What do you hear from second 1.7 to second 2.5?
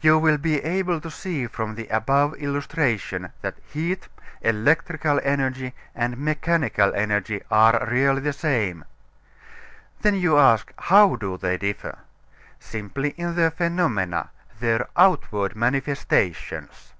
the above